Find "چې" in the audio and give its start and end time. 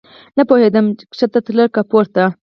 0.97-1.03